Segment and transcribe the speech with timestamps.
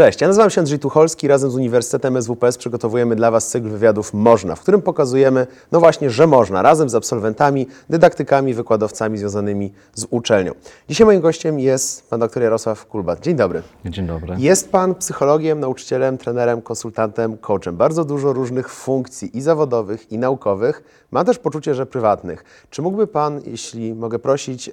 [0.00, 1.28] Cześć, ja nazywam się Andrzej Tucholski.
[1.28, 6.10] Razem z Uniwersytetem SWPS przygotowujemy dla Was cykl wywiadów Można, w którym pokazujemy, no właśnie,
[6.10, 10.52] że można, razem z absolwentami, dydaktykami, wykładowcami związanymi z uczelnią.
[10.88, 13.20] Dzisiaj moim gościem jest pan dr Jarosław Kulbat.
[13.20, 13.62] Dzień dobry.
[13.84, 14.34] Dzień dobry.
[14.38, 17.76] Jest pan psychologiem, nauczycielem, trenerem, konsultantem, coachem.
[17.76, 20.82] Bardzo dużo różnych funkcji i zawodowych, i naukowych.
[21.10, 22.66] Mam też poczucie, że prywatnych.
[22.70, 24.72] Czy mógłby pan, jeśli mogę prosić, e,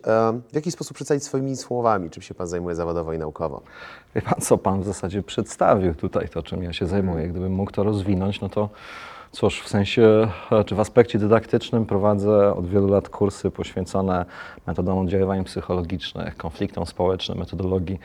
[0.52, 3.62] w jaki sposób przedstawić swoimi słowami, czym się pan zajmuje zawodowo i naukowo?
[4.16, 7.28] Wie pan, co pan w zasadzie przedstawił tutaj, to czym ja się zajmuję.
[7.28, 8.70] Gdybym mógł to rozwinąć, no to
[9.32, 14.26] cóż, w sensie, e, czy w aspekcie dydaktycznym prowadzę od wielu lat kursy poświęcone
[14.68, 18.00] metodom oddziaływań psychologicznych, konfliktom społecznym, metodologii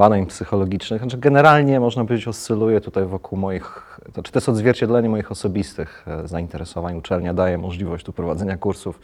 [0.00, 1.00] badań psychologicznych.
[1.00, 6.28] Znaczy generalnie można powiedzieć oscyluję tutaj wokół moich, znaczy to jest odzwierciedlenie moich osobistych e,
[6.28, 6.96] zainteresowań.
[6.96, 9.00] Uczelnia daje możliwość tu prowadzenia kursów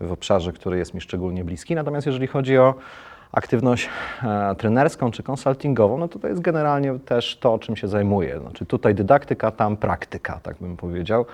[0.00, 1.74] w obszarze, który jest mi szczególnie bliski.
[1.74, 2.74] Natomiast jeżeli chodzi o
[3.32, 3.88] aktywność
[4.22, 8.40] e, trenerską czy konsultingową, no to to jest generalnie też to, czym się zajmuję.
[8.40, 11.26] Znaczy tutaj dydaktyka, tam praktyka, tak bym powiedział.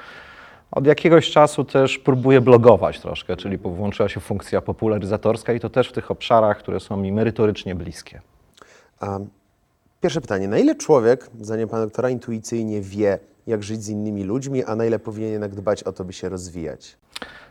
[0.70, 5.88] Od jakiegoś czasu też próbuję blogować troszkę, czyli włączyła się funkcja popularyzatorska i to też
[5.88, 8.20] w tych obszarach, które są mi merytorycznie bliskie.
[10.00, 10.48] Pierwsze pytanie.
[10.48, 14.86] Na ile człowiek, zdaniem pana doktora, intuicyjnie wie, jak żyć z innymi ludźmi, a na
[14.86, 16.96] ile powinien jednak dbać o to, by się rozwijać?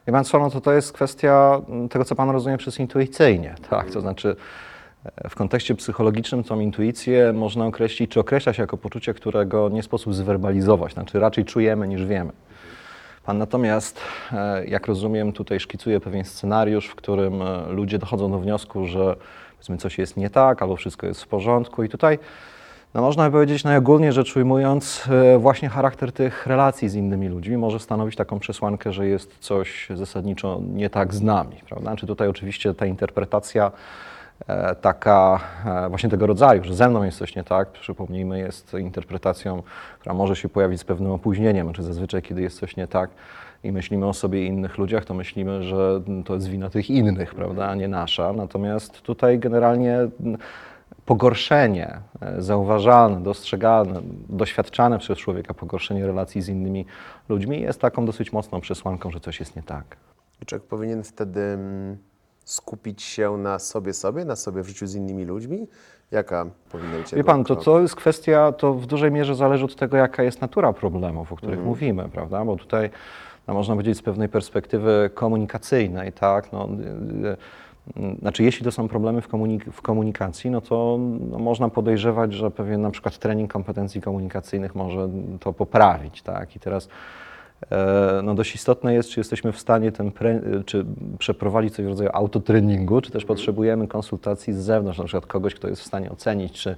[0.08, 3.56] Wie pan co, no to to jest kwestia mm, tego, co pan rozumie przez intuicyjnie,
[3.70, 3.92] tak?
[3.92, 4.36] To znaczy
[5.06, 9.84] e, w kontekście psychologicznym tą intuicję można określić, czy określa się jako poczucie, którego nie
[9.84, 12.32] sposób zwerbalizować, znaczy raczej czujemy niż wiemy.
[13.26, 14.00] Pan natomiast,
[14.32, 19.16] e, jak rozumiem, tutaj szkicuje pewien scenariusz, w którym e, ludzie dochodzą do wniosku, że
[19.52, 22.20] powiedzmy coś jest nie tak, albo wszystko jest w porządku i tutaj
[22.94, 27.58] no można by powiedzieć najogólniej rzecz ujmując, e, właśnie charakter tych relacji z innymi ludźmi
[27.58, 31.96] może stanowić taką przesłankę, że jest coś zasadniczo nie tak z nami, prawda?
[31.96, 33.72] Czy tutaj oczywiście ta interpretacja
[34.82, 39.64] taka e, właśnie tego rodzaju, że ze mną jest coś nie tak, przypomnijmy, jest interpretacją,
[40.00, 43.10] która może się pojawić z pewnym opóźnieniem, czy zazwyczaj, kiedy jest coś nie tak
[43.64, 47.36] i myślimy o sobie i innych ludziach, to myślimy, że to jest wina tych innych,
[47.36, 48.34] prawda, a nie nasza.
[48.34, 49.98] Natomiast tutaj generalnie
[51.06, 56.86] pogorszenie, e, zauważalne, dostrzegalne, doświadczane przez człowieka pogorszenie relacji z innymi
[57.30, 59.98] ludźmi jest taką dosyć mocną przesłanką, że coś jest nie tak.
[60.46, 61.58] Człowiek powinien wtedy
[62.46, 65.68] skupić się na sobie sobie, na sobie w życiu z innymi ludźmi?
[66.12, 69.76] Jaka powinna być Wie pan, to, to jest kwestia, to w dużej mierze zależy od
[69.76, 72.46] tego, jaka jest natura problemów, o których mówimy, prawda?
[72.46, 72.90] Bo tutaj
[73.48, 76.54] no, można powiedzieć z pewnej perspektywy komunikacyjnej, tak?
[76.54, 76.70] No,
[77.96, 81.00] y, y, znaczy, jeśli to są problemy w, komunik- w komunikacji, no to
[81.32, 86.56] no, można podejrzewać, że pewien na przykład trening kompetencji komunikacyjnych może to poprawić, tak?
[86.56, 86.90] I teraz
[88.24, 90.12] no dość istotne jest, czy jesteśmy w stanie ten
[90.66, 90.86] czy
[91.20, 95.68] przeprowadzić coś w rodzaju autotreningu, czy też potrzebujemy konsultacji z zewnątrz, na przykład kogoś, kto
[95.68, 96.76] jest w stanie ocenić, czy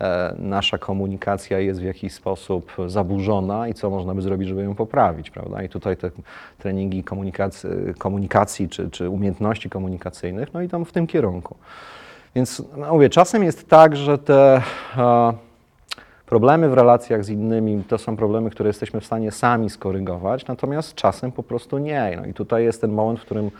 [0.00, 4.74] e, nasza komunikacja jest w jakiś sposób zaburzona i co można by zrobić, żeby ją
[4.74, 5.62] poprawić, prawda?
[5.62, 6.10] I tutaj te
[6.58, 11.56] treningi komunikacji, komunikacji czy, czy umiejętności komunikacyjnych, no idą w tym kierunku.
[12.34, 14.62] Więc no mówię, czasem jest tak, że te
[14.96, 15.32] e,
[16.30, 20.94] problemy w relacjach z innymi to są problemy, które jesteśmy w stanie sami skorygować, natomiast
[20.94, 22.18] czasem po prostu nie.
[22.20, 23.50] No i tutaj jest ten moment, w którym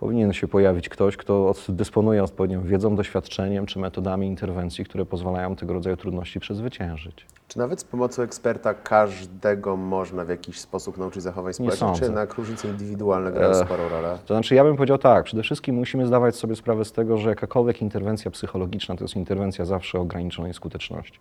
[0.00, 5.74] powinien się pojawić ktoś, kto dysponuje odpowiednią wiedzą, doświadczeniem czy metodami interwencji, które pozwalają tego
[5.74, 7.26] rodzaju trudności przezwyciężyć.
[7.48, 12.34] Czy nawet z pomocą eksperta każdego można w jakiś sposób nauczyć zachowań społecznych, czy jednak
[12.34, 14.18] różnice indywidualne grają sporą rolę?
[14.26, 17.28] To znaczy, ja bym powiedział tak, przede wszystkim musimy zdawać sobie sprawę z tego, że
[17.28, 21.18] jakakolwiek interwencja psychologiczna to jest interwencja zawsze o ograniczonej skuteczności.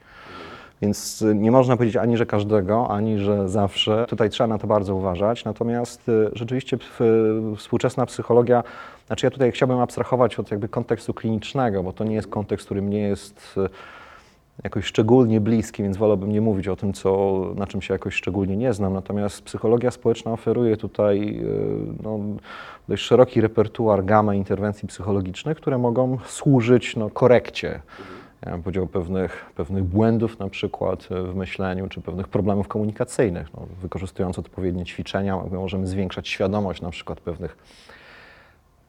[0.81, 4.06] Więc y, nie można powiedzieć ani, że każdego, ani, że zawsze.
[4.09, 5.46] Tutaj trzeba na to bardzo uważać.
[5.46, 8.64] Natomiast y, rzeczywiście w- współczesna psychologia,
[9.08, 12.81] znaczy ja tutaj chciałbym abstrahować od jakby kontekstu klinicznego, bo to nie jest kontekst, który
[12.81, 13.70] mnie jest y,
[14.64, 18.58] jakoś szczególnie bliski, więc wolałbym nie mówić o tym, co, na czym się jakoś szczególnie
[18.58, 18.94] nie znam.
[18.94, 22.20] Natomiast psychologia społeczna oferuje tutaj y, no,
[22.90, 27.81] dość szeroki repertuar, gamę interwencji psychologicznych, które mogą służyć no, korekcie.
[28.46, 33.53] Ja bym powiedział pewnych, pewnych błędów na przykład w myśleniu, czy pewnych problemów komunikacyjnych.
[33.53, 37.58] No, wykorzystując odpowiednie ćwiczenia, możemy zwiększać świadomość na przykład pewnych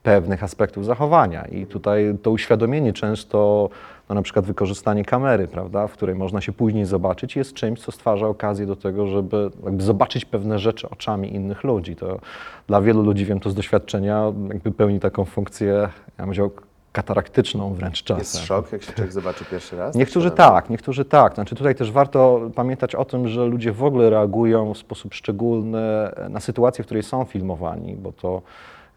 [0.02, 1.44] pewnych aspektów zachowania.
[1.44, 3.68] I tutaj to uświadomienie często,
[4.08, 7.92] no na przykład wykorzystanie kamery, prawda, w której można się później zobaczyć, jest czymś, co
[7.92, 11.96] stwarza okazję do tego, żeby zobaczyć pewne rzeczy oczami innych ludzi.
[11.96, 12.20] To
[12.66, 16.50] dla wielu ludzi, wiem to z doświadczenia, jakby pełni taką funkcję, ja bym powiedział,
[16.92, 18.18] kataraktyczną wręcz czasem.
[18.18, 19.94] Jest szok, jak się człowiek zobaczy pierwszy raz?
[19.94, 21.34] Niektórzy na- tak, niektórzy tak.
[21.34, 25.80] Znaczy tutaj też warto pamiętać o tym, że ludzie w ogóle reagują w sposób szczególny
[26.28, 28.42] na sytuację, w której są filmowani, bo to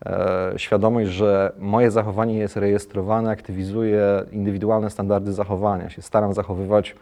[0.06, 5.90] e, świadomość, że moje zachowanie jest rejestrowane, aktywizuje indywidualne standardy zachowania.
[5.90, 6.96] Się staram zachowywać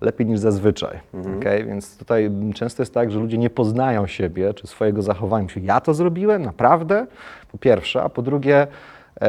[0.00, 0.98] lepiej niż zazwyczaj.
[1.14, 1.38] Mhm.
[1.38, 1.64] okej?
[1.64, 5.42] Więc tutaj często jest tak, że ludzie nie poznają siebie czy swojego zachowania.
[5.44, 7.06] Myślą, ja to zrobiłem, naprawdę?
[7.52, 8.66] Po pierwsze, a po drugie,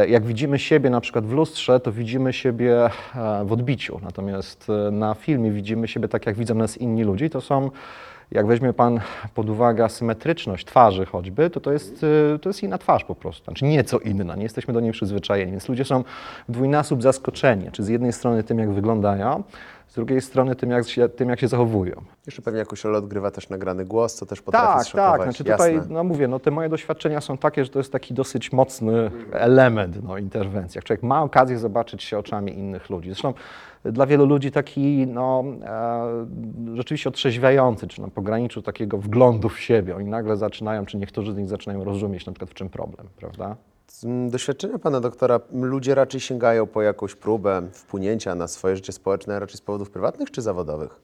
[0.07, 2.89] jak widzimy siebie na przykład w lustrze, to widzimy siebie e,
[3.45, 3.99] w odbiciu.
[4.03, 7.29] Natomiast e, na filmie widzimy siebie tak, jak widzą nas inni ludzie.
[7.29, 7.71] To są,
[8.31, 8.99] jak weźmie Pan
[9.33, 13.43] pod uwagę asymetryczność twarzy choćby, to to jest, e, to jest inna twarz po prostu.
[13.43, 15.51] Znaczy nieco inna, nie jesteśmy do niej przyzwyczajeni.
[15.51, 16.03] Więc ludzie są
[16.49, 17.71] w dwójnasób zaskoczeni.
[17.71, 19.43] Czy z jednej strony tym, jak wyglądają,
[19.93, 22.01] z drugiej strony tym, jak się, tym, jak się zachowują.
[22.25, 25.11] Jeszcze pewnie jakąś rolę odgrywa też nagrany głos, co też potrafi Tak, zszokować.
[25.19, 25.23] tak.
[25.23, 25.93] Znaczy tutaj, Jasne.
[25.93, 30.03] no mówię, no te moje doświadczenia są takie, że to jest taki dosyć mocny element
[30.03, 30.77] no, interwencji.
[30.77, 33.09] Jak człowiek ma okazję zobaczyć się oczami innych ludzi.
[33.09, 33.33] Zresztą
[33.83, 39.95] dla wielu ludzi taki no, e, rzeczywiście otrzeźwiający, czy na pograniczu takiego wglądu w siebie.
[39.95, 43.55] Oni nagle zaczynają, czy niektórzy z nich zaczynają rozumieć na przykład w czym problem, prawda?
[44.03, 48.75] Z mm, doświadczenia pana doktora m, ludzie raczej sięgają po jakąś próbę wpłynięcia na swoje
[48.75, 51.01] życie społeczne raczej z powodów prywatnych czy zawodowych?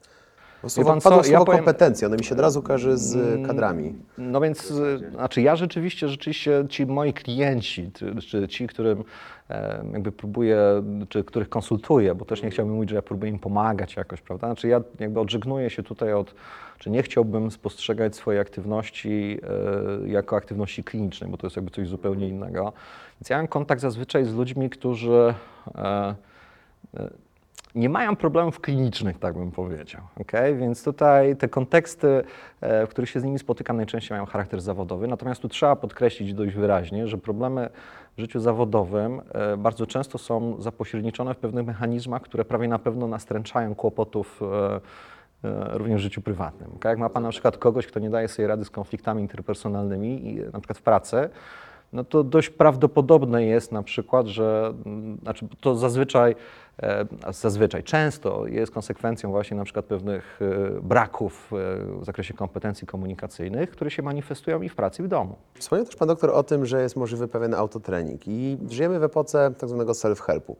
[0.62, 3.46] Bo słowo, pan co, ja powiem- kompetencje, one mi się od razu kojarzy z y,
[3.46, 3.94] kadrami.
[4.18, 7.90] No więc, y, znaczy ja rzeczywiście, rzeczywiście ci moi klienci,
[8.28, 9.04] czy ci, którym
[9.50, 13.38] e, jakby próbuję, czy których konsultuję, bo też nie chciałbym mówić, że ja próbuję im
[13.38, 14.46] pomagać jakoś, prawda?
[14.46, 16.34] Znaczy ja jakby odżegnuję się tutaj od,
[16.80, 19.38] czy nie chciałbym spostrzegać swojej aktywności
[20.04, 22.72] e, jako aktywności klinicznej, bo to jest jakby coś zupełnie innego.
[23.20, 25.34] Więc ja mam kontakt zazwyczaj z ludźmi, którzy
[25.74, 26.14] e,
[27.74, 30.00] nie mają problemów klinicznych, tak bym powiedział.
[30.20, 30.54] Okay?
[30.54, 32.22] Więc tutaj te konteksty,
[32.60, 35.08] e, w których się z nimi spotykam, najczęściej mają charakter zawodowy.
[35.08, 37.70] Natomiast tu trzeba podkreślić dość wyraźnie, że problemy
[38.16, 43.06] w życiu zawodowym e, bardzo często są zapośredniczone w pewnych mechanizmach, które prawie na pewno
[43.06, 44.40] nastręczają kłopotów.
[45.44, 46.70] E, e, Również w życiu prywatnym.
[46.84, 50.36] Jak ma Pan na przykład kogoś, kto nie daje sobie rady z konfliktami interpersonalnymi, i,
[50.36, 51.30] na przykład w pracy,
[51.92, 56.34] no to dość prawdopodobne jest na przykład, że mm, znaczy to zazwyczaj,
[56.82, 61.56] e, zazwyczaj często jest konsekwencją właśnie na przykład pewnych e, braków e,
[62.00, 65.36] w zakresie kompetencji komunikacyjnych, które się manifestują i w pracy, i w domu.
[65.54, 69.54] Wspomniał też pan doktor o tym, że jest możliwy pewien autotrening i żyjemy w epoce
[69.58, 70.54] tak zwanego self-helpu.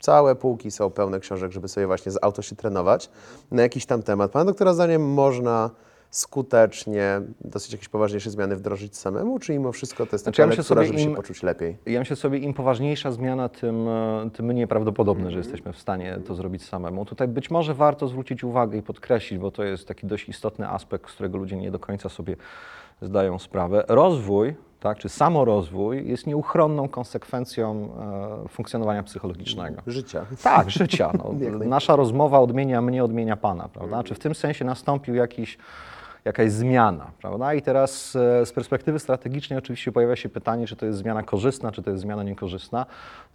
[0.00, 3.10] Całe półki są pełne książek, żeby sobie właśnie z auto się trenować
[3.50, 4.30] na jakiś tam temat.
[4.30, 5.70] Pana doktora zdaniem można
[6.10, 10.58] skutecznie dosyć jakieś poważniejsze zmiany wdrożyć samemu, czy mimo wszystko to jest Znaczy, taka ja
[10.58, 11.76] lektura, żeby się im- poczuć lepiej?
[11.86, 16.18] Ja myślę sobie, im poważniejsza zmiana, tym, e, tym mniej prawdopodobne, że jesteśmy w stanie
[16.26, 17.04] to zrobić samemu.
[17.04, 21.10] Tutaj być może warto zwrócić uwagę i podkreślić, bo to jest taki dość istotny aspekt,
[21.10, 22.36] z którego ludzie nie do końca sobie
[23.02, 23.84] zdają sprawę.
[23.88, 27.88] Rozwój, tak, czy samorozwój jest nieuchronną konsekwencją
[28.44, 29.82] e, funkcjonowania psychologicznego.
[29.86, 30.26] Życia.
[30.42, 31.12] Tak, życia.
[31.18, 31.34] No.
[31.64, 34.02] Nasza rozmowa odmienia mnie, odmienia Pana, prawda?
[34.02, 35.58] Czy w tym sensie nastąpił jakiś,
[36.24, 37.54] jakaś zmiana, prawda?
[37.54, 41.72] I teraz e, z perspektywy strategicznej oczywiście pojawia się pytanie, czy to jest zmiana korzystna,
[41.72, 42.86] czy to jest zmiana niekorzystna.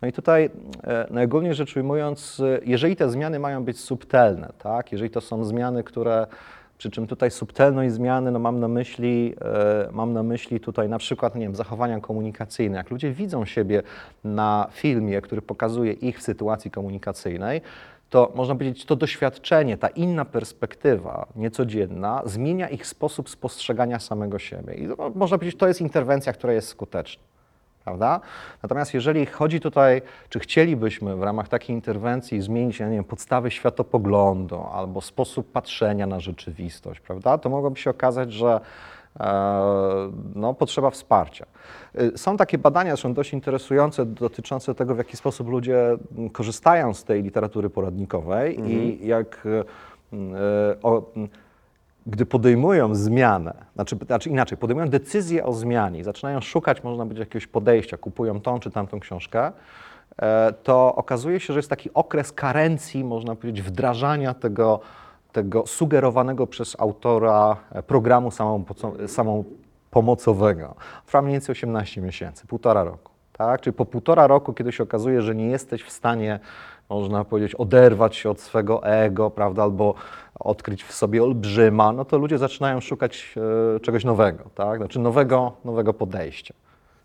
[0.01, 0.49] No i tutaj
[0.83, 4.91] e, najogólniej rzecz ujmując, e, jeżeli te zmiany mają być subtelne, tak?
[4.91, 6.27] Jeżeli to są zmiany, które
[6.77, 10.97] przy czym tutaj subtelność zmiany, no mam na myśli, e, mam na myśli tutaj na
[10.97, 12.77] przykład, nie wiem, zachowania komunikacyjne.
[12.77, 13.83] Jak ludzie widzą siebie
[14.23, 17.61] na filmie, który pokazuje ich w sytuacji komunikacyjnej,
[18.09, 24.73] to można powiedzieć, to doświadczenie, ta inna perspektywa, niecodzienna, zmienia ich sposób spostrzegania samego siebie.
[24.73, 27.34] I to, można powiedzieć, to jest interwencja, która jest skuteczna.
[27.85, 28.19] Prawda?
[28.63, 34.63] Natomiast jeżeli chodzi tutaj, czy chcielibyśmy w ramach takiej interwencji zmienić, nie wiem, podstawy światopoglądu
[34.73, 37.37] albo sposób patrzenia na rzeczywistość, prawda?
[37.37, 38.59] To mogłoby się okazać, że
[39.19, 41.45] e, no, potrzeba wsparcia.
[42.01, 46.93] Y, Są takie badania, zresztą dość interesujące, dotyczące tego, w jaki sposób ludzie mm, korzystają
[46.93, 49.49] z tej literatury poradnikowej i jak y,
[50.13, 50.17] y,
[50.83, 51.11] o,
[52.05, 57.47] gdy podejmują zmianę, znaczy, znaczy inaczej, podejmują decyzję o zmianie zaczynają szukać, można być jakiegoś
[57.47, 59.51] podejścia, kupują tą czy tamtą książkę,
[60.17, 64.79] e, to okazuje się, że jest taki okres karencji, można powiedzieć, wdrażania tego,
[65.31, 68.29] tego sugerowanego przez autora e, programu
[69.07, 70.75] samopomocowego.
[71.05, 73.11] Trwa mniej więcej 18 miesięcy, półtora roku.
[73.33, 73.61] Tak?
[73.61, 76.39] Czyli po półtora roku, kiedy się okazuje, że nie jesteś w stanie,
[76.89, 79.93] można powiedzieć, oderwać się od swego ego, prawda, albo
[80.39, 83.35] odkryć w sobie olbrzyma, no to ludzie zaczynają szukać
[83.75, 84.77] e, czegoś nowego, tak?
[84.77, 86.53] Znaczy nowego, nowego podejścia.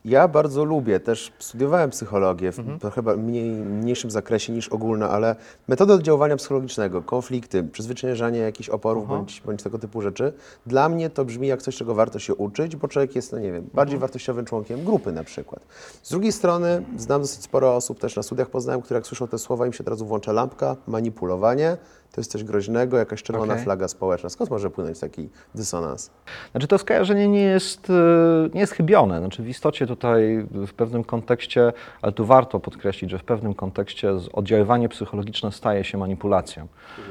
[0.05, 5.37] Ja bardzo lubię, też studiowałem psychologię w trochę ba- mniej, mniejszym zakresie niż ogólna, ale
[5.69, 10.33] metody oddziaływania psychologicznego, konflikty, przezwyciężanie jakichś oporów bądź, bądź tego typu rzeczy,
[10.67, 13.53] dla mnie to brzmi jak coś, czego warto się uczyć, bo człowiek jest, no nie
[13.53, 15.67] wiem, bardziej wartościowym członkiem grupy na przykład.
[16.03, 19.39] Z drugiej strony znam dosyć sporo osób też na studiach poznałem, które jak słyszą te
[19.39, 21.77] słowa, im się od razu włącza lampka, manipulowanie,
[22.13, 23.65] to jest coś groźnego, jakaś czerwona Okej.
[23.65, 24.29] flaga społeczna.
[24.29, 26.11] Skąd może płynąć taki dysonans?
[26.51, 29.19] Znaczy to skojarzenie nie jest, e, nie jest chybione.
[29.19, 34.13] Znaczy w istocie tutaj w pewnym kontekście, ale tu warto podkreślić, że w pewnym kontekście
[34.33, 36.67] oddziaływanie psychologiczne staje się manipulacją.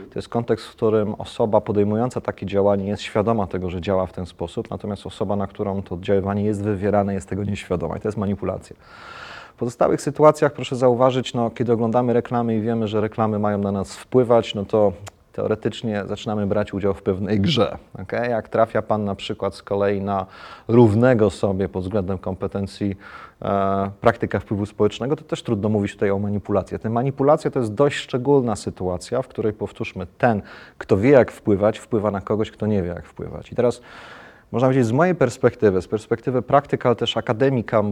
[0.09, 4.13] To jest kontekst, w którym osoba podejmująca takie działanie jest świadoma tego, że działa w
[4.13, 8.07] ten sposób, natomiast osoba, na którą to oddziaływanie jest wywierane, jest tego nieświadoma i to
[8.07, 8.75] jest manipulacja.
[9.59, 13.95] Pozostałych sytuacjach proszę zauważyć, no, kiedy oglądamy reklamy i wiemy, że reklamy mają na nas
[13.95, 14.93] wpływać, no to
[15.33, 17.77] teoretycznie zaczynamy brać udział w pewnej grze.
[18.01, 18.29] Okay?
[18.29, 20.25] Jak trafia Pan na przykład z kolei na
[20.67, 22.95] równego sobie pod względem kompetencji
[23.41, 26.79] e, praktyka wpływu społecznego, to też trudno mówić tutaj o manipulacji.
[26.79, 30.41] Te manipulacje to jest dość szczególna sytuacja, w której powtórzmy, ten,
[30.77, 33.51] kto wie jak wpływać, wpływa na kogoś, kto nie wie jak wpływać.
[33.51, 33.81] I teraz
[34.51, 37.83] można powiedzieć, z mojej perspektywy, z perspektywy praktyka, ale też akademika, e,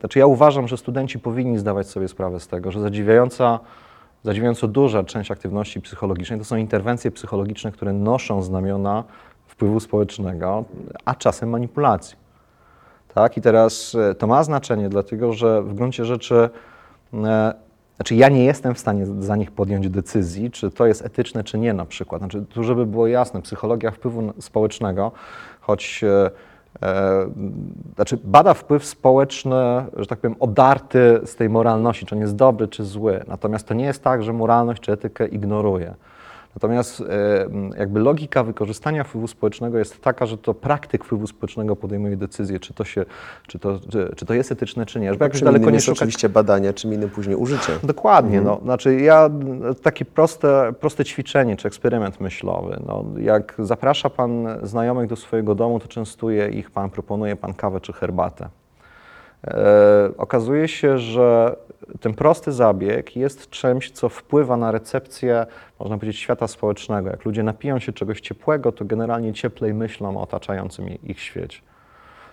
[0.00, 3.60] znaczy ja uważam, że studenci powinni zdawać sobie sprawę z tego, że zadziwiająca,
[4.24, 9.04] zadziwiająco duża część aktywności psychologicznej to są interwencje psychologiczne, które noszą znamiona
[9.46, 10.64] wpływu społecznego,
[11.04, 12.16] a czasem manipulacji.
[13.14, 13.36] Tak?
[13.36, 16.50] I teraz e, to ma znaczenie, dlatego że w gruncie rzeczy,
[17.14, 17.54] e,
[17.96, 21.58] znaczy ja nie jestem w stanie za nich podjąć decyzji, czy to jest etyczne, czy
[21.58, 22.20] nie na przykład.
[22.20, 25.12] Znaczy, tu żeby było jasne, psychologia wpływu społecznego,
[25.60, 26.30] choć e,
[26.82, 27.26] e,
[27.94, 32.68] znaczy bada wpływ społeczny, że tak powiem, odarty z tej moralności, czy on jest dobry,
[32.68, 33.24] czy zły.
[33.26, 35.94] Natomiast to nie jest tak, że moralność czy etykę ignoruje.
[36.54, 37.04] Natomiast e,
[37.78, 42.74] jakby logika wykorzystania wpływu społecznego jest taka, że to praktyk wpływu społecznego podejmuje decyzję, czy
[42.74, 43.04] to, się,
[43.46, 45.12] czy to, czy, czy to jest etyczne, czy nie.
[45.12, 47.72] Żeby jakoś Czym daleko nie szukać oczywiście badanie, czym innym później użycie.
[47.82, 48.40] Dokładnie.
[48.40, 52.80] No, znaczy ja m, takie proste, proste ćwiczenie czy eksperyment myślowy.
[52.86, 57.80] No, jak zaprasza Pan znajomych do swojego domu, to częstuje ich Pan, proponuje Pan kawę
[57.80, 58.48] czy herbatę.
[59.46, 61.56] E, okazuje się, że
[62.00, 65.46] ten prosty zabieg jest czymś, co wpływa na recepcję,
[65.80, 67.10] można powiedzieć, świata społecznego.
[67.10, 71.60] Jak ludzie napiją się czegoś ciepłego, to generalnie cieplej myślą o otaczającym ich świecie.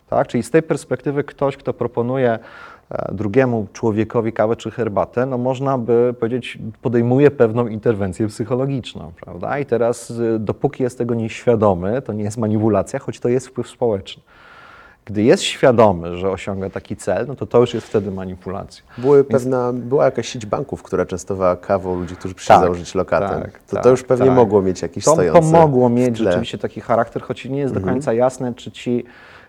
[0.09, 0.27] Tak?
[0.27, 2.39] Czyli z tej perspektywy ktoś, kto proponuje
[2.89, 9.59] e, drugiemu człowiekowi kawę czy herbatę, no można by powiedzieć, podejmuje pewną interwencję psychologiczną, prawda?
[9.59, 13.67] I teraz, y, dopóki jest tego nieświadomy, to nie jest manipulacja, choć to jest wpływ
[13.69, 14.23] społeczny.
[15.07, 18.83] Gdy jest świadomy, że osiąga taki cel, no to to już jest wtedy manipulacja.
[18.97, 23.41] Były pewna, była jakaś sieć banków, która częstowała kawą ludzi, którzy przyszli Tak, założyć lokatem.
[23.41, 24.35] tak, to, tak, to już pewnie tak.
[24.35, 27.79] mogło mieć jakiś To stojący pomogło w mieć rzeczywiście taki charakter, choć nie jest do
[27.79, 27.95] Mhm.
[27.95, 29.03] końca jasne, czy ci,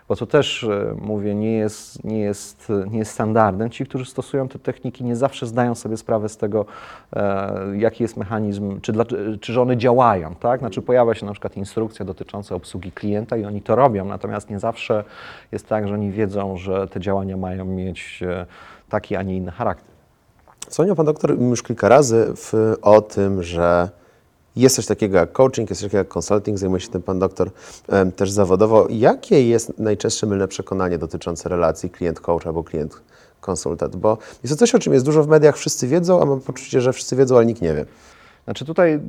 [0.09, 3.69] bo to też e, mówię, nie jest, nie, jest, nie jest standardem.
[3.69, 6.65] Ci, którzy stosują te techniki, nie zawsze zdają sobie sprawę z tego,
[7.15, 9.05] e, jaki jest mechanizm, czy, dla,
[9.41, 10.35] czy one działają.
[10.35, 10.59] Tak?
[10.59, 14.59] Znaczy pojawia się na przykład instrukcja dotycząca obsługi klienta i oni to robią, natomiast nie
[14.59, 15.03] zawsze
[15.51, 18.45] jest tak, że oni wiedzą, że te działania mają mieć e,
[18.89, 19.89] taki, a nie inny charakter.
[20.69, 23.89] Wspomniał Pan doktor już kilka razy w, o tym, że
[24.55, 27.51] jest coś takiego jak coaching, jest coś takiego jak consulting, zajmuje się tym Pan doktor
[27.89, 28.87] em, też zawodowo.
[28.89, 33.95] Jakie jest najczęstsze mylne przekonanie dotyczące relacji klient-coach albo klient-konsultant?
[33.95, 36.81] Bo jest to coś, o czym jest dużo w mediach, wszyscy wiedzą, a mam poczucie,
[36.81, 37.85] że wszyscy wiedzą, ale nikt nie wie.
[38.43, 38.99] Znaczy tutaj, e,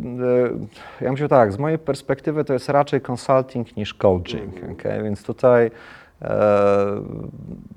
[1.01, 5.03] ja myślę tak, z mojej perspektywy to jest raczej consulting niż coaching, okay?
[5.03, 5.71] więc tutaj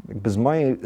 [0.10, 0.78] jakby z mojej, e,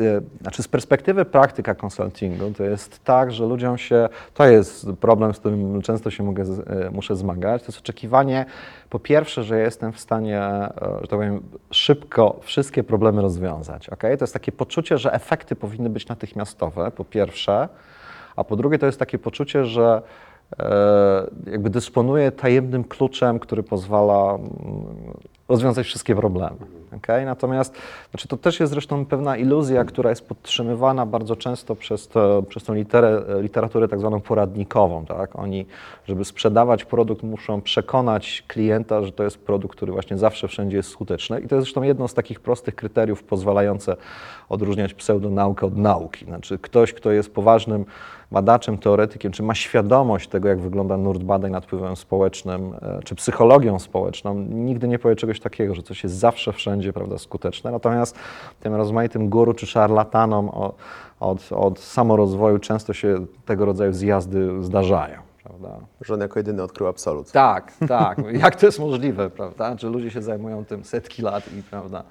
[0.42, 5.40] znaczy z perspektywy praktyka consultingu to jest tak, że ludziom się, to jest problem, z
[5.40, 8.46] którym często się mogę, e, muszę zmagać, to jest oczekiwanie
[8.90, 14.18] po pierwsze, że jestem w stanie, e, że tak powiem, szybko wszystkie problemy rozwiązać, okay?
[14.18, 17.70] to jest takie poczucie, że efekty powinny być natychmiastowe, po pierwsze,
[18.36, 20.02] a po drugie to jest takie poczucie, że
[20.60, 24.48] e, jakby dysponuje tajemnym kluczem, który pozwala mm,
[25.50, 26.58] rozwiązać wszystkie problemy.
[26.98, 27.26] Okay?
[27.26, 27.76] Natomiast
[28.12, 32.64] znaczy to też jest zresztą pewna iluzja, która jest podtrzymywana bardzo często przez, to, przez
[32.64, 35.06] tą literę, literaturę tak zwaną poradnikową.
[35.06, 35.40] Tak?
[35.40, 35.66] Oni,
[36.08, 40.90] żeby sprzedawać produkt, muszą przekonać klienta, że to jest produkt, który właśnie zawsze wszędzie jest
[40.90, 41.40] skuteczny.
[41.40, 43.96] I to jest zresztą jedno z takich prostych kryteriów pozwalające
[44.50, 46.26] odróżniać pseudonaukę od nauki.
[46.26, 47.86] Znaczy ktoś, kto jest poważnym
[48.32, 53.16] badaczem, teoretykiem, czy ma świadomość tego, jak wygląda nurt badań nad wpływem społecznym, e, czy
[53.16, 57.72] psychologią społeczną, nigdy nie powie czegoś takiego, że coś jest zawsze wszędzie prawda, skuteczne.
[57.72, 58.16] Natomiast
[58.60, 60.74] tym rozmaitym guru czy szarlatanom o-
[61.20, 65.28] od, od samorozwoju często się tego rodzaju zjazdy zdarzają.
[65.44, 65.70] Prawda?
[66.02, 67.32] Że on jako jedyny odkrył absolut.
[67.32, 68.18] Tak, tak.
[68.34, 69.76] Jak to jest możliwe, prawda?
[69.78, 72.04] Że ludzie się zajmują tym setki lat i prawda,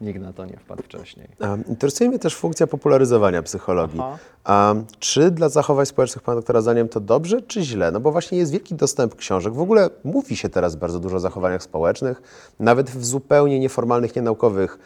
[0.00, 1.28] nikt na to nie wpadł wcześniej.
[1.40, 4.00] Um, Interesuje mnie też funkcja popularyzowania psychologii.
[4.00, 4.74] Aha.
[4.98, 7.90] Czy dla zachowań społecznych Pana doktora zdaniem to dobrze, czy źle?
[7.92, 9.54] No bo właśnie jest wielki dostęp książek.
[9.54, 12.22] W ogóle mówi się teraz bardzo dużo o zachowaniach społecznych,
[12.60, 14.78] nawet w zupełnie nieformalnych, nienaukowych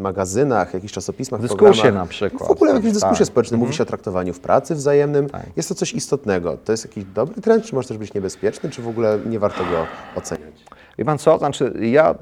[0.00, 1.94] magazynach, jakichś czasopismach, Dyskusie programach.
[1.94, 2.48] na przykład.
[2.48, 3.00] W ogóle w jakiejś Tak.
[3.02, 5.28] dyskusji społecznej mówi się o traktowaniu w pracy wzajemnym.
[5.30, 5.46] Tak.
[5.56, 6.56] Jest to coś istotnego.
[6.64, 9.38] To jest jakiś jakiś dobry trend, czy może też być niebezpieczny, czy w ogóle nie
[9.38, 9.86] warto go
[10.16, 10.64] oceniać?
[10.98, 12.14] Wie pan co, znaczy ja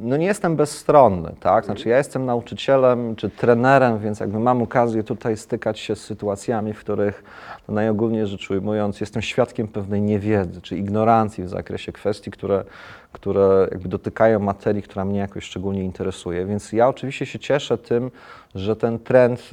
[0.00, 1.64] no nie jestem bezstronny, tak?
[1.64, 6.72] Znaczy ja jestem nauczycielem czy trenerem, więc jakby mam okazję tutaj stykać się z sytuacjami,
[6.72, 7.22] w których
[7.68, 12.64] no najogólniej rzecz ujmując jestem świadkiem pewnej niewiedzy czy ignorancji w zakresie kwestii, które,
[13.12, 16.46] które jakby dotykają materii, która mnie jakoś szczególnie interesuje.
[16.46, 18.10] Więc ja oczywiście się cieszę tym,
[18.54, 19.50] że ten trend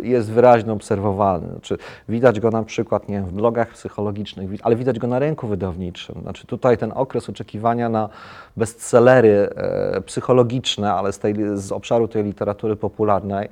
[0.00, 1.48] y, jest wyraźnie obserwowalny.
[1.50, 5.46] Znaczy, widać go na przykład nie wiem, w blogach psychologicznych, ale widać go na rynku
[5.48, 6.20] wydawniczym.
[6.22, 8.08] Znaczy, tutaj ten okres oczekiwania na
[8.56, 13.48] bestsellery e, psychologiczne, ale z, tej, z obszaru tej literatury popularnej,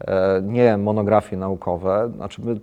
[0.00, 2.10] e, nie monografie naukowe.
[2.16, 2.60] Znaczy, my,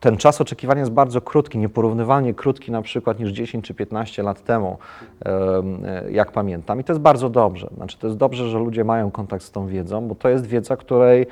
[0.00, 4.44] ten czas oczekiwania jest bardzo krótki, nieporównywalnie krótki na przykład niż 10 czy 15 lat
[4.44, 4.78] temu,
[5.24, 6.80] em, e, jak pamiętam.
[6.80, 7.68] I to jest bardzo dobrze.
[7.76, 10.76] Znaczy, to jest dobrze, że ludzie mają kontakt z tą wiedzą, bo to jest wiedza,
[10.76, 11.26] której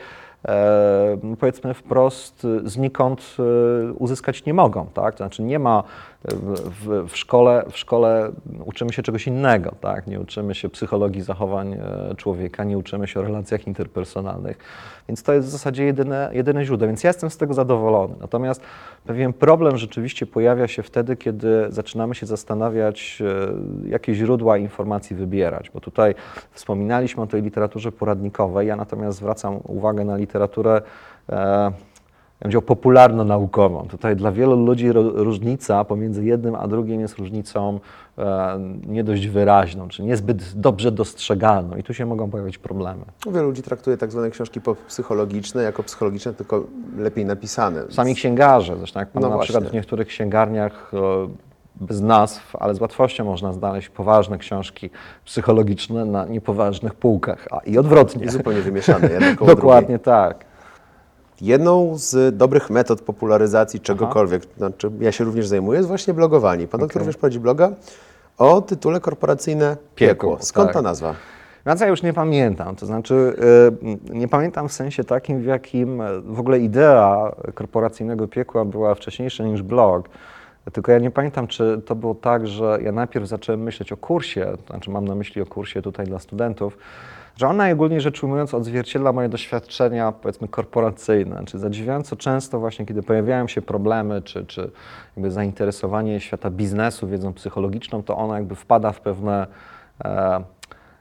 [1.41, 4.87] powiedzmy wprost e, znikąd e, uzyskać nie mogą.
[4.95, 5.15] Tak?
[5.15, 5.83] To znaczy nie ma
[6.25, 8.33] e, w, w, szkole, w szkole
[8.65, 9.75] uczymy się czegoś innego.
[9.81, 10.07] Tak?
[10.07, 14.59] Nie uczymy się psychologii zachowań e, człowieka, nie uczymy się o relacjach interpersonalnych.
[15.09, 16.87] Więc to jest w zasadzie jedyne, jedyne źródło.
[16.87, 18.15] Więc ja jestem z tego zadowolony.
[18.21, 18.63] Natomiast
[19.07, 23.23] pewien problem rzeczywiście pojawia się wtedy, kiedy zaczynamy się zastanawiać,
[23.87, 25.71] e, jakie źródła informacji wybierać.
[25.71, 26.15] Bo tutaj
[26.53, 28.69] wspominaliśmy o tej literaturze poradnikowej.
[28.69, 30.34] Ja natomiast zwracam uwagę na literaturę.
[31.29, 31.73] E,
[32.41, 33.87] ja powiedział, popularno-naukową.
[33.89, 37.81] Tutaj dla wielu ludzi różnica pomiędzy jednym a drugim jest różnicą
[38.19, 43.05] e, nie dość wyraźną, czy niezbyt dobrze dostrzegalną i tu się mogą pojawić problemy.
[43.33, 46.65] Wielu ludzi traktuje tak zwane książki psychologiczne jako psychologiczne, tylko
[46.99, 47.85] lepiej napisane.
[47.91, 49.53] Sami księgarze, zresztą jak pan No na właśnie.
[49.53, 51.29] przykład w niektórych księgarniach e,
[51.81, 54.91] bez nazw, ale z łatwością można znaleźć poważne książki
[55.25, 58.25] psychologiczne na niepoważnych półkach, a i odwrotnie.
[58.25, 59.09] I zupełnie wymieszane,
[59.47, 60.45] Dokładnie tak.
[61.41, 66.69] Jedną z dobrych metod popularyzacji czegokolwiek, znaczy ja się również zajmuję, jest właśnie blogowanie.
[66.69, 67.01] Pan doktor Okej.
[67.01, 67.71] również prowadzi bloga
[68.39, 70.31] o tytule korporacyjne Piekło.
[70.31, 70.75] Piekło, Skąd tak.
[70.75, 71.15] ta nazwa?
[71.81, 73.37] Ja już nie pamiętam, to znaczy
[74.13, 79.45] y, nie pamiętam w sensie takim, w jakim w ogóle idea korporacyjnego piekła była wcześniejsza
[79.45, 80.09] niż blog.
[80.73, 84.53] Tylko ja nie pamiętam, czy to było tak, że ja najpierw zacząłem myśleć o kursie,
[84.71, 86.79] znaczy mam na myśli o kursie tutaj dla studentów,
[87.37, 91.37] że on najogólniej rzecz ujmując odzwierciedla moje doświadczenia, powiedzmy, korporacyjne.
[91.37, 94.71] Znaczy zadziwiająco często właśnie, kiedy pojawiają się problemy, czy, czy
[95.17, 99.47] jakby zainteresowanie świata biznesu wiedzą psychologiczną, to ono jakby wpada w pewne
[100.05, 100.45] e,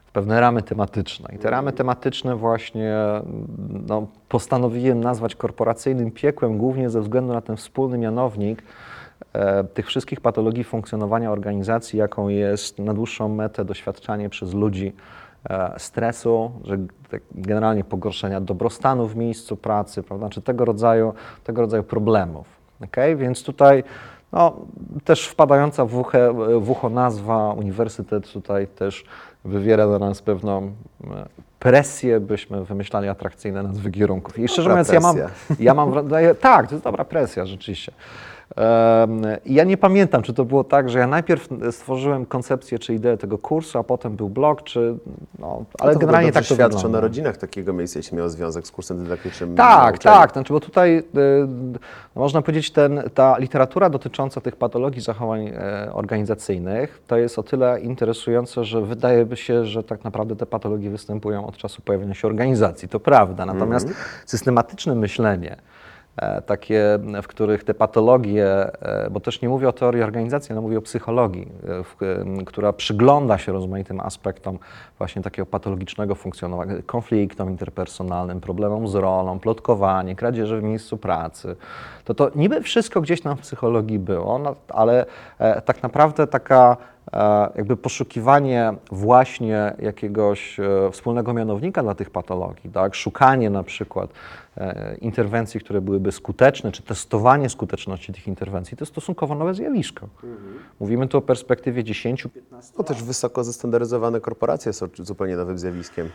[0.04, 1.34] w pewne ramy tematyczne.
[1.34, 2.94] I te ramy tematyczne właśnie
[3.86, 8.62] no, postanowiłem nazwać korporacyjnym piekłem, głównie ze względu na ten wspólny mianownik
[9.74, 14.92] tych wszystkich patologii funkcjonowania organizacji, jaką jest na dłuższą metę doświadczanie przez ludzi
[15.50, 16.78] e, stresu, że
[17.32, 22.46] generalnie pogorszenia dobrostanu w miejscu pracy, prawda, czy tego rodzaju, tego rodzaju problemów.
[22.84, 23.16] Okay?
[23.16, 23.84] Więc tutaj
[24.32, 24.56] no,
[25.04, 26.04] też wpadająca w,
[26.60, 29.04] w ucho nazwa uniwersytet tutaj też
[29.44, 31.26] wywiera na nas pewną e,
[31.58, 34.38] presję, byśmy wymyślali atrakcyjne nazwy kierunków.
[34.38, 35.56] I szczerze mówiąc, ja mam, presja.
[35.60, 37.92] ja mam, wra- daję- tak, to jest dobra presja, rzeczywiście.
[39.46, 43.38] Ja nie pamiętam, czy to było tak, że ja najpierw stworzyłem koncepcję czy ideę tego
[43.38, 44.96] kursu, a potem był blog, czy,
[45.38, 48.70] no, ale to generalnie tak to świadczy o narodzinach takiego miejsca, jeśli miał związek z
[48.70, 49.54] kursem dydaktycznym.
[49.54, 50.32] Tak, tak.
[50.32, 51.02] Znaczy, bo tutaj y,
[52.16, 57.42] no można powiedzieć, ten, ta literatura dotycząca tych patologii zachowań e, organizacyjnych to jest o
[57.42, 62.14] tyle interesujące, że wydaje by się, że tak naprawdę te patologie występują od czasu pojawienia
[62.14, 62.88] się organizacji.
[62.88, 63.46] To prawda.
[63.46, 63.88] Natomiast
[64.26, 65.56] systematyczne myślenie,
[66.46, 70.78] takie, w których te patologie, e, bo też nie mówię o teorii organizacji, ale mówię
[70.78, 71.96] o psychologii, e, w,
[72.46, 74.58] która przygląda się rozmaitym aspektom
[74.98, 81.56] właśnie takiego patologicznego funkcjonowania, konfliktom interpersonalnym, problemom z rolą, plotkowanie, kradzieże w miejscu pracy.
[82.04, 85.06] To to niby wszystko gdzieś tam w psychologii było, no, ale
[85.38, 86.93] e, tak naprawdę taka e,
[87.56, 92.94] jakby poszukiwanie właśnie jakiegoś e, wspólnego mianownika dla tych patologii, tak?
[92.94, 94.10] szukanie na przykład
[94.56, 100.08] e, interwencji, które byłyby skuteczne, czy testowanie skuteczności tych interwencji, to jest stosunkowo nowe zjawisko.
[100.80, 102.28] Mówimy tu o perspektywie 10-15
[102.78, 106.10] No też wysoko zestandaryzowane korporacje są zupełnie nowym zjawiskiem.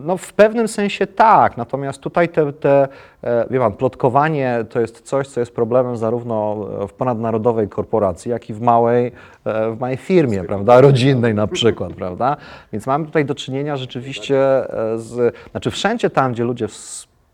[0.00, 2.88] No w pewnym sensie tak, natomiast tutaj te, te
[3.24, 6.54] e, wie pan, plotkowanie to jest coś, co jest problemem zarówno
[6.88, 9.12] w ponadnarodowej korporacji, jak i w małej,
[9.44, 12.36] e, w małej firmie, prawda, rodzinnej na przykład, prawda?
[12.72, 16.68] Więc mamy tutaj do czynienia rzeczywiście e, z, znaczy wszędzie tam, gdzie ludzie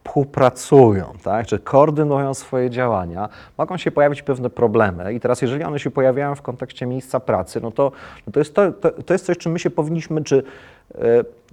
[0.08, 5.78] współpracują, tak, czy koordynują swoje działania, mogą się pojawić pewne problemy i teraz jeżeli one
[5.78, 7.92] się pojawiają w kontekście miejsca pracy, no to,
[8.26, 10.42] no to, jest, to, to, to jest coś, czym my się powinniśmy, czy
[10.94, 11.00] e,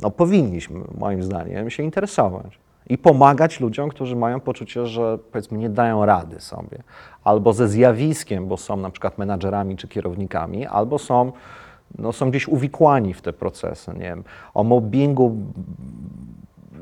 [0.01, 2.59] no powinniśmy, moim zdaniem, się interesować.
[2.89, 6.83] i pomagać ludziom, którzy mają poczucie, że powiedzmy nie dają rady sobie,
[7.23, 11.31] albo ze zjawiskiem, bo są na przykład menadżerami czy kierownikami, albo są,
[11.97, 13.91] no, są gdzieś uwikłani w te procesy.
[13.93, 15.37] Nie wiem, o mobbingu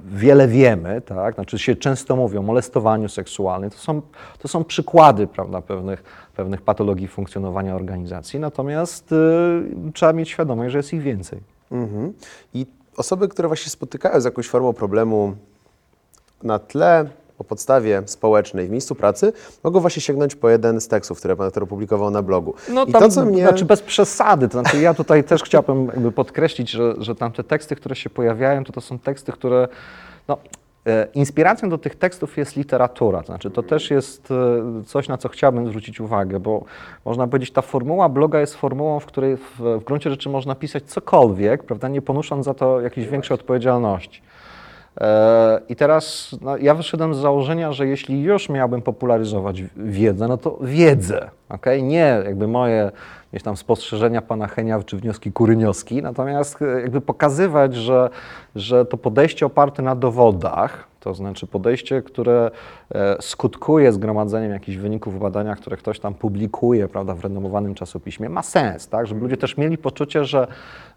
[0.05, 1.35] wiele wiemy, tak?
[1.35, 3.69] znaczy się często mówi o molestowaniu seksualnym.
[3.69, 4.01] To są,
[4.39, 6.03] to są przykłady prawda, pewnych,
[6.35, 11.39] pewnych patologii funkcjonowania organizacji, natomiast y, trzeba mieć świadomość, że jest ich więcej.
[11.71, 12.13] Mhm.
[12.53, 12.65] I
[12.97, 15.35] osoby, które właśnie spotykają z jakąś formą problemu
[16.43, 17.09] na tle,
[17.43, 21.47] o podstawie społecznej w miejscu pracy, mogą właśnie sięgnąć po jeden z tekstów, które pan
[21.47, 22.53] doktor opublikował na blogu.
[22.69, 23.43] No I tam, to, co mnie...
[23.43, 27.43] znaczy bez przesady, to znaczy ja tutaj też chciałbym jakby podkreślić, że, że tam te
[27.43, 29.67] teksty, które się pojawiają, to to są teksty, które
[30.27, 30.37] no,
[30.87, 35.17] e, inspiracją do tych tekstów jest literatura, to znaczy to też jest e, coś, na
[35.17, 36.65] co chciałbym zwrócić uwagę, bo
[37.05, 40.83] można powiedzieć, ta formuła bloga jest formułą, w której w, w gruncie rzeczy można pisać
[40.83, 44.21] cokolwiek, prawda, nie ponosząc za to jakiejś większej odpowiedzialności.
[45.01, 50.37] E, I teraz no, ja wyszedłem z założenia, że jeśli już miałbym popularyzować wiedzę, no
[50.37, 51.81] to wiedzę, okay?
[51.81, 52.91] nie jakby moje
[53.33, 58.09] jakieś tam spostrzeżenia pana Henia czy wnioski kurynioski, natomiast e, jakby pokazywać, że,
[58.55, 62.51] że to podejście oparte na dowodach, to znaczy podejście, które
[62.95, 68.29] e, skutkuje zgromadzeniem jakichś wyników w badaniach, które ktoś tam publikuje prawda, w renomowanym czasopiśmie,
[68.29, 69.07] ma sens, tak?
[69.07, 70.47] żeby ludzie też mieli poczucie, że,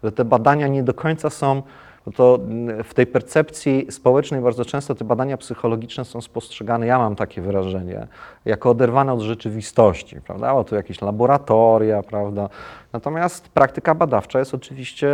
[0.03, 1.61] że te badania nie do końca są
[2.07, 2.39] no to
[2.83, 8.07] w tej percepcji społecznej bardzo często te badania psychologiczne są spostrzegane, ja mam takie wyrażenie,
[8.45, 10.53] jako oderwane od rzeczywistości, prawda?
[10.53, 12.49] O, tu jakieś laboratoria, prawda?
[12.93, 15.07] Natomiast praktyka badawcza jest oczywiście,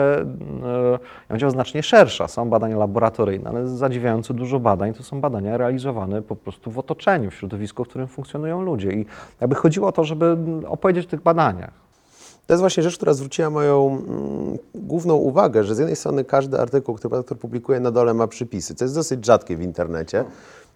[0.64, 2.28] ja powiedział, znacznie szersza.
[2.28, 7.32] Są badania laboratoryjne, ale zadziwiająco dużo badań to są badania realizowane po prostu w otoczeniu,
[7.32, 8.92] w środowisku, w którym funkcjonują ludzie.
[8.92, 9.06] I
[9.42, 11.83] jakby chodziło o to, żeby opowiedzieć o tych badaniach.
[12.48, 16.60] To jest właśnie rzecz, która zwróciła moją mm, główną uwagę, że z jednej strony każdy
[16.60, 20.26] artykuł, który redaktor publikuje na dole ma przypisy, co jest dosyć rzadkie w internecie.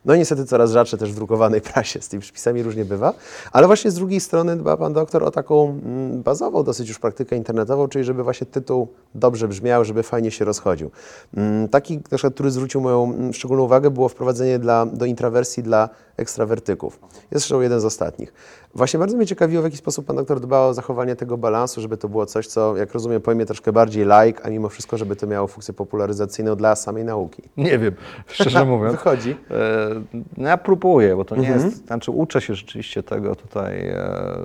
[0.05, 3.13] No i niestety coraz rzadsze też w drukowanej prasie, z tymi przypisami różnie bywa.
[3.51, 7.35] Ale właśnie z drugiej strony dba pan doktor o taką mm, bazową dosyć już praktykę
[7.35, 10.91] internetową, czyli żeby właśnie tytuł dobrze brzmiał, żeby fajnie się rozchodził.
[11.37, 15.63] Mm, taki, na przykład, który zwrócił moją mm, szczególną uwagę, było wprowadzenie dla, do intrawersji
[15.63, 16.99] dla ekstrawertyków.
[17.13, 18.33] Jest zresztą jeden z ostatnich.
[18.75, 21.97] Właśnie bardzo mnie ciekawiło, w jaki sposób pan doktor dba o zachowanie tego balansu, żeby
[21.97, 25.27] to było coś, co, jak rozumiem, pojmie troszkę bardziej like, a mimo wszystko, żeby to
[25.27, 27.43] miało funkcję popularyzacyjną dla samej nauki.
[27.57, 27.95] Nie wiem,
[28.27, 28.91] szczerze mówiąc.
[28.91, 29.35] Wychodzi.
[29.51, 29.89] E,
[30.37, 33.87] no ja próbuję, bo to nie jest, znaczy uczę się rzeczywiście tego tutaj.
[33.87, 34.37] E,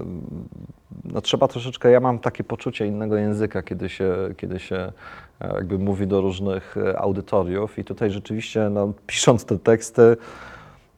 [1.04, 4.92] no trzeba troszeczkę, ja mam takie poczucie innego języka, kiedy się, kiedy się
[5.40, 10.16] e, jakby mówi do różnych audytoriów i tutaj rzeczywiście, no, pisząc te teksty,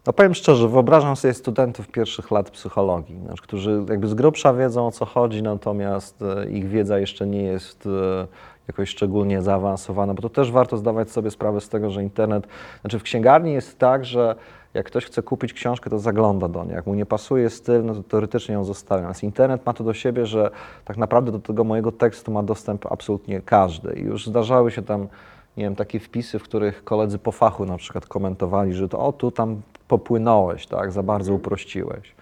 [0.07, 4.87] no powiem szczerze, wyobrażam sobie studentów pierwszych lat psychologii, znaczy, którzy jakby z grubsza wiedzą
[4.87, 8.27] o co chodzi, natomiast e, ich wiedza jeszcze nie jest e,
[8.69, 12.47] jakoś szczególnie zaawansowana, bo to też warto zdawać sobie sprawę z tego, że internet,
[12.81, 14.35] znaczy w księgarni jest tak, że
[14.75, 16.75] jak ktoś chce kupić książkę, to zagląda do niej.
[16.75, 19.01] Jak mu nie pasuje styl, no to teoretycznie ją zostawia.
[19.01, 20.51] Natomiast internet ma to do siebie, że
[20.85, 23.95] tak naprawdę do tego mojego tekstu ma dostęp absolutnie każdy.
[23.95, 25.09] I już zdarzały się tam
[25.57, 29.13] nie wiem, takie wpisy, w których koledzy po fachu na przykład komentowali, że to o,
[29.13, 32.15] tu tam popłynąłeś, tak, za bardzo uprościłeś.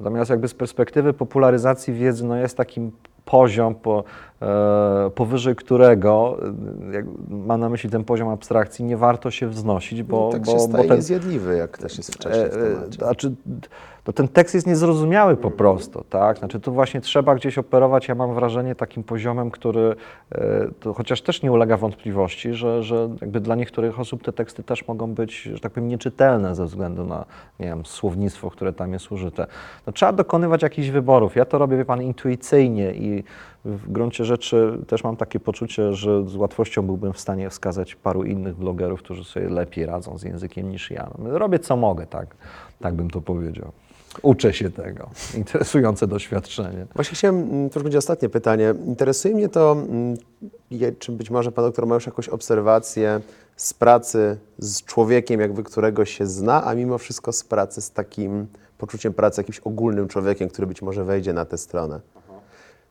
[0.00, 2.92] Natomiast jakby z perspektywy popularyzacji wiedzy, no jest takim
[3.24, 4.04] poziom, po,
[4.42, 6.38] e, powyżej którego,
[6.90, 10.52] e, jak mam na myśli ten poziom abstrakcji, nie warto się wznosić, bo, tak bo,
[10.52, 12.92] się bo staje ten, niezjadliwy, jak też jest wcześniej w E, e, temacie.
[12.92, 13.34] Znaczy,
[14.06, 16.38] no ten tekst jest niezrozumiały po prostu, tak?
[16.38, 19.96] Znaczy tu właśnie trzeba gdzieś operować, ja mam wrażenie, takim poziomem, który,
[20.32, 24.62] e, to chociaż też nie ulega wątpliwości, że, że jakby dla niektórych osób te teksty
[24.62, 27.24] też mogą być, że tak powiem, nieczytelne ze względu na,
[27.60, 29.46] nie wiem, słownictwo, które tam jest użyte.
[29.86, 31.36] No, trzeba dokonywać jakichś wyborów.
[31.36, 33.24] Ja to robię, wie Pan, intuicyjnie i
[33.64, 38.24] w gruncie rzeczy też mam takie poczucie, że z łatwością byłbym w stanie wskazać paru
[38.24, 41.10] innych blogerów, którzy sobie lepiej radzą z językiem niż ja.
[41.18, 42.36] No, robię co mogę, tak,
[42.80, 43.72] tak bym to powiedział.
[44.22, 45.10] Uczę się tego.
[45.34, 46.86] Interesujące doświadczenie.
[46.94, 48.74] Właśnie chciałem, to już będzie ostatnie pytanie.
[48.86, 50.16] Interesuje mnie to, mm,
[50.98, 53.20] czy być może pan doktor ma już jakąś obserwację
[53.56, 58.46] z pracy z człowiekiem, jakby którego się zna, a mimo wszystko z pracy z takim
[58.78, 62.00] poczuciem pracy, jakimś ogólnym człowiekiem, który być może wejdzie na tę stronę.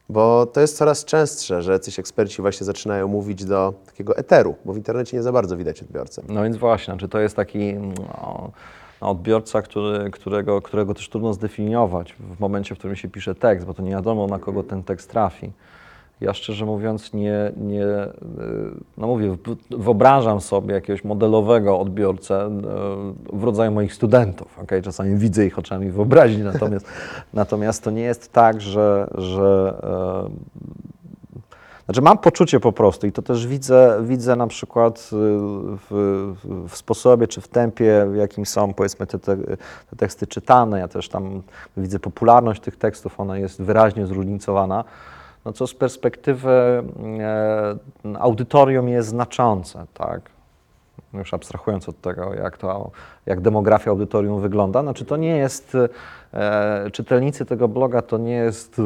[0.09, 4.73] Bo to jest coraz częstsze, że jacyś eksperci właśnie zaczynają mówić do takiego eteru, bo
[4.73, 6.21] w internecie nie za bardzo widać odbiorcę.
[6.27, 8.51] No więc właśnie, znaczy to jest taki no,
[9.01, 13.67] no, odbiorca, który, którego, którego też trudno zdefiniować w momencie, w którym się pisze tekst,
[13.67, 15.51] bo to nie wiadomo, na kogo ten tekst trafi.
[16.21, 18.11] Ja szczerze mówiąc nie, nie y,
[18.97, 19.35] no mówię,
[19.69, 22.47] wyobrażam sobie jakiegoś modelowego odbiorcę
[23.33, 24.59] y, w rodzaju moich studentów.
[24.59, 24.81] Okay?
[24.81, 26.87] Czasami widzę ich oczami wyobraźni, natomiast,
[27.33, 29.75] natomiast to nie jest tak, że, że
[31.85, 35.15] Znaczy mam poczucie po prostu i to też widzę, widzę na przykład y,
[35.89, 36.33] w,
[36.69, 39.37] w sposobie czy w tempie, w jakim są powiedzmy te, te,
[39.89, 40.79] te teksty czytane.
[40.79, 41.41] Ja też tam
[41.77, 44.83] widzę popularność tych tekstów, ona jest wyraźnie zróżnicowana.
[45.45, 46.49] No co z perspektywy
[47.19, 47.75] e,
[48.19, 50.34] audytorium jest znaczące, tak?
[51.17, 52.91] Już abstrahując od tego, jak, to,
[53.25, 55.77] jak demografia audytorium wygląda, znaczy to nie jest,
[56.33, 58.83] e, czytelnicy tego bloga to nie jest e,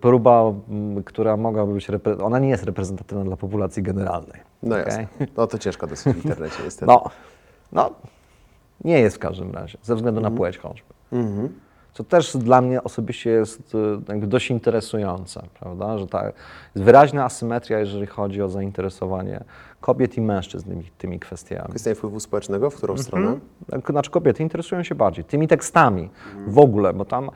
[0.00, 4.40] próba, m, która mogłaby być, repre- ona nie jest reprezentatywna dla populacji generalnej.
[4.62, 4.86] No okej?
[4.86, 5.06] jasne.
[5.36, 6.86] No to ciężko dosyć w internecie niestety.
[6.86, 7.04] No,
[7.72, 7.90] no,
[8.84, 10.94] nie jest w każdym razie, ze względu na płeć choćby.
[11.12, 11.48] Mhm.
[11.92, 15.98] Co też dla mnie osobiście jest e, jakby dość interesujące, prawda?
[15.98, 16.36] Że ta jest
[16.74, 19.44] wyraźna asymetria, jeżeli chodzi o zainteresowanie
[19.80, 21.68] kobiet i mężczyzn tymi, tymi kwestiami.
[21.68, 23.04] Kwestia wpływu społecznego, w którą Mhm.
[23.06, 23.36] stronę?
[23.70, 26.10] Tak, Znaczy kobiety interesują się bardziej tymi tekstami
[26.46, 27.30] w ogóle, bo tam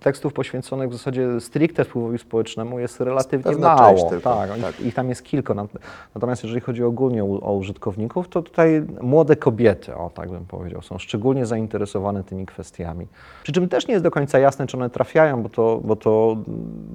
[0.00, 4.10] tekstów poświęconych w zasadzie stricte wpływowi społecznemu jest relatywnie Pewna mało.
[4.10, 4.80] tak, ich- tak.
[4.80, 5.54] ich tam jest kilka.
[5.54, 5.78] Nat-
[6.14, 10.82] Natomiast jeżeli chodzi ogólnie o, o użytkowników, to tutaj młode kobiety, o tak bym powiedział,
[10.82, 13.06] są szczególnie zainteresowane tymi kwestiami.
[13.42, 16.36] Przy czym też nie jest do końca jasne, czy one trafiają, bo to, bo to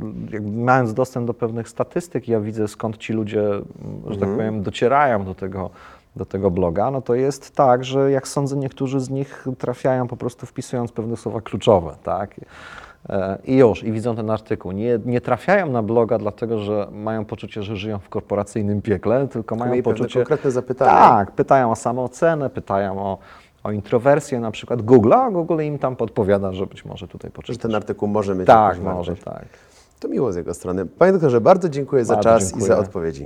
[0.01, 3.63] mm, mając dostęp do pewnych statystyk, ja widzę skąd ci ludzie, mm,
[4.10, 4.85] że tak powiem, docierają
[5.26, 5.69] do tego,
[6.15, 10.17] do tego bloga, no to jest tak, że jak sądzę, niektórzy z nich trafiają po
[10.17, 12.36] prostu wpisując pewne słowa kluczowe, tak?
[13.10, 14.71] E, I już, i widzą ten artykuł.
[14.71, 19.56] Nie, nie trafiają na bloga dlatego, że mają poczucie, że żyją w korporacyjnym piekle, tylko
[19.56, 20.19] mają poczucie...
[20.19, 20.91] konkretne zapytania.
[20.91, 23.17] Tak, pytają o samoocenę, pytają o,
[23.63, 27.36] o introwersję, na przykład Google, a Google im tam podpowiada, że być może tutaj Że
[27.36, 27.62] poczytać.
[27.62, 29.24] ten artykuł może mieć Tak, może, wartość.
[29.24, 29.45] tak.
[30.00, 30.86] To miło z jego strony.
[30.86, 32.67] Panie doktorze, bardzo dziękuję za Bardzo czas i dziękuję.
[32.67, 33.24] za odpowiedzi.